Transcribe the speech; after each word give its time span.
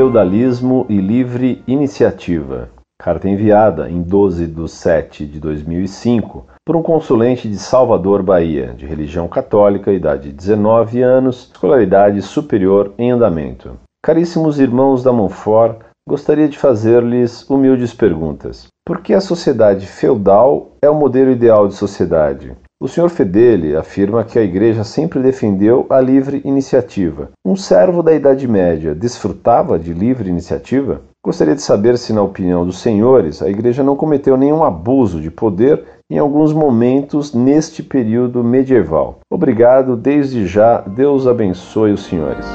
Feudalismo 0.00 0.86
e 0.88 0.96
Livre 0.96 1.62
Iniciativa. 1.66 2.70
Carta 2.98 3.28
enviada 3.28 3.90
em 3.90 4.00
12 4.00 4.46
de 4.46 4.66
7 4.66 5.26
de 5.26 5.38
2005 5.38 6.46
por 6.64 6.74
um 6.74 6.82
consulente 6.82 7.46
de 7.46 7.58
Salvador, 7.58 8.22
Bahia, 8.22 8.72
de 8.74 8.86
religião 8.86 9.28
católica, 9.28 9.92
idade 9.92 10.32
19 10.32 11.02
anos, 11.02 11.50
escolaridade 11.52 12.22
superior 12.22 12.94
em 12.96 13.10
andamento. 13.10 13.76
Caríssimos 14.02 14.58
irmãos 14.58 15.02
da 15.02 15.12
Montfort, 15.12 15.80
gostaria 16.08 16.48
de 16.48 16.56
fazer-lhes 16.56 17.46
humildes 17.50 17.92
perguntas. 17.92 18.68
Por 18.86 19.02
que 19.02 19.12
a 19.12 19.20
sociedade 19.20 19.86
feudal 19.86 20.70
é 20.80 20.88
o 20.88 20.94
modelo 20.94 21.30
ideal 21.30 21.68
de 21.68 21.74
sociedade? 21.74 22.56
O 22.82 22.88
Sr. 22.88 23.10
Fedeli 23.10 23.76
afirma 23.76 24.24
que 24.24 24.38
a 24.38 24.42
Igreja 24.42 24.84
sempre 24.84 25.20
defendeu 25.20 25.84
a 25.90 26.00
livre 26.00 26.40
iniciativa. 26.46 27.28
Um 27.44 27.54
servo 27.54 28.02
da 28.02 28.14
Idade 28.14 28.48
Média 28.48 28.94
desfrutava 28.94 29.78
de 29.78 29.92
livre 29.92 30.30
iniciativa? 30.30 31.02
Gostaria 31.22 31.54
de 31.54 31.60
saber 31.60 31.98
se, 31.98 32.14
na 32.14 32.22
opinião 32.22 32.64
dos 32.64 32.78
senhores, 32.78 33.42
a 33.42 33.50
Igreja 33.50 33.84
não 33.84 33.96
cometeu 33.96 34.34
nenhum 34.34 34.64
abuso 34.64 35.20
de 35.20 35.30
poder 35.30 35.84
em 36.10 36.16
alguns 36.16 36.54
momentos 36.54 37.34
neste 37.34 37.82
período 37.82 38.42
medieval. 38.42 39.20
Obrigado, 39.30 39.94
desde 39.94 40.46
já. 40.46 40.80
Deus 40.80 41.26
abençoe 41.26 41.92
os 41.92 42.06
senhores. 42.06 42.46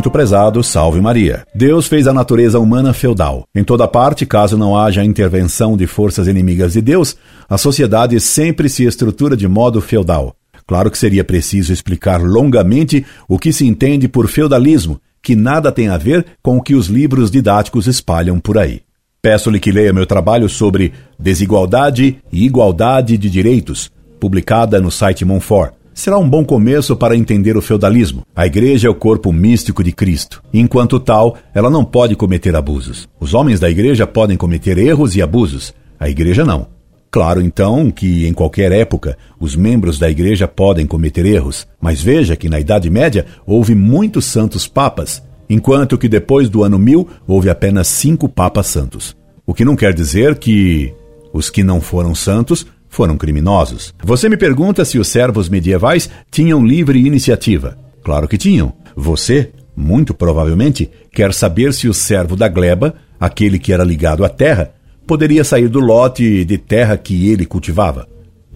Muito 0.00 0.10
prezado, 0.10 0.64
salve 0.64 0.98
Maria. 0.98 1.46
Deus 1.54 1.86
fez 1.86 2.06
a 2.06 2.12
natureza 2.14 2.58
humana 2.58 2.94
feudal. 2.94 3.44
Em 3.54 3.62
toda 3.62 3.86
parte, 3.86 4.24
caso 4.24 4.56
não 4.56 4.74
haja 4.74 5.04
intervenção 5.04 5.76
de 5.76 5.86
forças 5.86 6.26
inimigas 6.26 6.72
de 6.72 6.80
Deus, 6.80 7.18
a 7.46 7.58
sociedade 7.58 8.18
sempre 8.18 8.70
se 8.70 8.86
estrutura 8.86 9.36
de 9.36 9.46
modo 9.46 9.78
feudal. 9.78 10.34
Claro 10.66 10.90
que 10.90 10.96
seria 10.96 11.22
preciso 11.22 11.70
explicar 11.70 12.18
longamente 12.18 13.04
o 13.28 13.38
que 13.38 13.52
se 13.52 13.66
entende 13.66 14.08
por 14.08 14.26
feudalismo, 14.26 14.98
que 15.22 15.36
nada 15.36 15.70
tem 15.70 15.88
a 15.88 15.98
ver 15.98 16.24
com 16.42 16.56
o 16.56 16.62
que 16.62 16.74
os 16.74 16.86
livros 16.86 17.30
didáticos 17.30 17.86
espalham 17.86 18.40
por 18.40 18.56
aí. 18.56 18.80
Peço-lhe 19.20 19.60
que 19.60 19.70
leia 19.70 19.92
meu 19.92 20.06
trabalho 20.06 20.48
sobre 20.48 20.94
Desigualdade 21.18 22.16
e 22.32 22.46
Igualdade 22.46 23.18
de 23.18 23.28
Direitos, 23.28 23.92
publicada 24.18 24.80
no 24.80 24.90
site 24.90 25.26
Monfort 25.26 25.74
será 26.00 26.18
um 26.18 26.28
bom 26.28 26.42
começo 26.42 26.96
para 26.96 27.14
entender 27.14 27.58
o 27.58 27.62
feudalismo. 27.62 28.22
A 28.34 28.46
igreja 28.46 28.88
é 28.88 28.90
o 28.90 28.94
corpo 28.94 29.30
místico 29.32 29.84
de 29.84 29.92
Cristo. 29.92 30.42
Enquanto 30.52 30.98
tal, 30.98 31.36
ela 31.54 31.68
não 31.68 31.84
pode 31.84 32.16
cometer 32.16 32.56
abusos. 32.56 33.06
Os 33.20 33.34
homens 33.34 33.60
da 33.60 33.68
igreja 33.68 34.06
podem 34.06 34.36
cometer 34.36 34.78
erros 34.78 35.14
e 35.14 35.20
abusos. 35.20 35.74
A 35.98 36.08
igreja 36.08 36.42
não. 36.42 36.68
Claro, 37.10 37.42
então, 37.42 37.90
que 37.90 38.26
em 38.26 38.32
qualquer 38.32 38.72
época 38.72 39.18
os 39.38 39.54
membros 39.54 39.98
da 39.98 40.08
igreja 40.08 40.48
podem 40.48 40.86
cometer 40.86 41.26
erros, 41.26 41.66
mas 41.80 42.00
veja 42.00 42.34
que 42.34 42.48
na 42.48 42.58
Idade 42.58 42.88
Média 42.88 43.26
houve 43.44 43.74
muitos 43.74 44.24
santos 44.24 44.66
papas, 44.66 45.22
enquanto 45.50 45.98
que 45.98 46.08
depois 46.08 46.48
do 46.48 46.62
ano 46.62 46.78
mil 46.78 47.08
houve 47.26 47.50
apenas 47.50 47.88
cinco 47.88 48.26
papas 48.26 48.68
santos. 48.68 49.14
O 49.44 49.52
que 49.52 49.64
não 49.64 49.76
quer 49.76 49.92
dizer 49.92 50.38
que 50.38 50.94
os 51.32 51.50
que 51.50 51.62
não 51.62 51.80
foram 51.80 52.14
santos 52.14 52.64
foram 52.90 53.16
criminosos. 53.16 53.94
Você 54.02 54.28
me 54.28 54.36
pergunta 54.36 54.84
se 54.84 54.98
os 54.98 55.08
servos 55.08 55.48
medievais 55.48 56.10
tinham 56.30 56.66
livre 56.66 56.98
iniciativa. 56.98 57.78
Claro 58.02 58.28
que 58.28 58.36
tinham. 58.36 58.72
Você, 58.94 59.52
muito 59.74 60.12
provavelmente, 60.12 60.90
quer 61.12 61.32
saber 61.32 61.72
se 61.72 61.88
o 61.88 61.94
servo 61.94 62.36
da 62.36 62.48
gleba, 62.48 62.94
aquele 63.18 63.58
que 63.58 63.72
era 63.72 63.84
ligado 63.84 64.24
à 64.24 64.28
terra, 64.28 64.74
poderia 65.06 65.44
sair 65.44 65.68
do 65.68 65.80
lote 65.80 66.44
de 66.44 66.58
terra 66.58 66.96
que 66.98 67.30
ele 67.30 67.46
cultivava. 67.46 68.08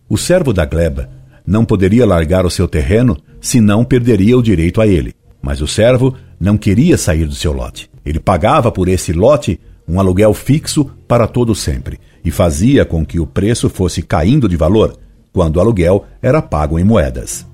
O 0.08 0.18
servo 0.18 0.52
da 0.52 0.64
gleba 0.64 1.08
não 1.46 1.64
poderia 1.64 2.04
largar 2.04 2.44
o 2.44 2.50
seu 2.50 2.66
terreno, 2.66 3.16
senão 3.40 3.84
perderia 3.84 4.36
o 4.36 4.42
direito 4.42 4.80
a 4.80 4.86
ele. 4.86 5.14
Mas 5.40 5.60
o 5.60 5.66
servo 5.66 6.14
não 6.40 6.56
queria 6.56 6.98
sair 6.98 7.26
do 7.26 7.34
seu 7.34 7.52
lote. 7.52 7.88
Ele 8.04 8.18
pagava 8.18 8.72
por 8.72 8.88
esse 8.88 9.12
lote 9.12 9.60
um 9.86 10.00
aluguel 10.00 10.32
fixo 10.32 10.90
para 11.06 11.26
todo 11.26 11.54
sempre 11.54 11.98
e 12.24 12.30
fazia 12.30 12.84
com 12.84 13.04
que 13.04 13.20
o 13.20 13.26
preço 13.26 13.68
fosse 13.68 14.02
caindo 14.02 14.48
de 14.48 14.56
valor 14.56 14.96
quando 15.32 15.56
o 15.56 15.60
aluguel 15.60 16.04
era 16.22 16.40
pago 16.40 16.78
em 16.78 16.84
moedas. 16.84 17.46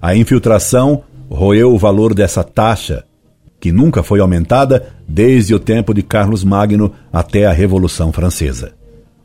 A 0.00 0.14
infiltração 0.14 1.02
roeu 1.28 1.74
o 1.74 1.78
valor 1.78 2.14
dessa 2.14 2.42
taxa, 2.42 3.04
que 3.60 3.72
nunca 3.72 4.02
foi 4.02 4.20
aumentada 4.20 4.94
desde 5.06 5.54
o 5.54 5.58
tempo 5.58 5.92
de 5.92 6.02
Carlos 6.02 6.44
Magno 6.44 6.92
até 7.12 7.44
a 7.44 7.52
Revolução 7.52 8.12
Francesa. 8.12 8.72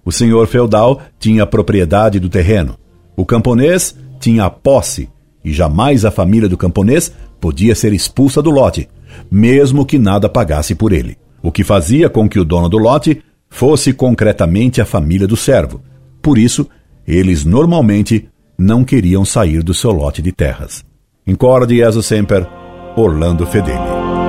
O 0.03 0.11
senhor 0.11 0.47
feudal 0.47 1.01
tinha 1.19 1.43
a 1.43 1.47
propriedade 1.47 2.19
do 2.19 2.29
terreno, 2.29 2.75
o 3.15 3.25
camponês 3.25 3.95
tinha 4.19 4.45
a 4.45 4.49
posse, 4.49 5.07
e 5.45 5.53
jamais 5.53 6.03
a 6.03 6.11
família 6.11 6.49
do 6.49 6.57
camponês 6.57 7.13
podia 7.39 7.75
ser 7.75 7.93
expulsa 7.93 8.41
do 8.41 8.49
lote, 8.49 8.89
mesmo 9.31 9.85
que 9.85 9.99
nada 9.99 10.27
pagasse 10.27 10.73
por 10.73 10.91
ele, 10.91 11.17
o 11.43 11.51
que 11.51 11.63
fazia 11.63 12.09
com 12.09 12.27
que 12.27 12.39
o 12.39 12.45
dono 12.45 12.69
do 12.69 12.77
lote 12.77 13.21
fosse 13.49 13.93
concretamente 13.93 14.81
a 14.81 14.85
família 14.85 15.27
do 15.27 15.35
servo. 15.35 15.81
Por 16.21 16.37
isso, 16.37 16.67
eles 17.05 17.43
normalmente 17.43 18.29
não 18.57 18.83
queriam 18.83 19.25
sair 19.25 19.61
do 19.61 19.73
seu 19.73 19.91
lote 19.91 20.21
de 20.21 20.31
terras. 20.31 20.83
Incorde 21.27 21.75
Jesus 21.75 22.05
Semper, 22.05 22.47
Orlando 22.95 23.45
Fedeli. 23.45 24.22